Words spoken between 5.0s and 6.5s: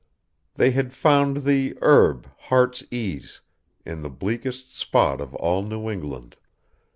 of all New England.